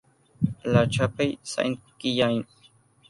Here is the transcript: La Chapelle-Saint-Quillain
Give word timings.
La 0.65 0.89
Chapelle-Saint-Quillain 0.89 2.41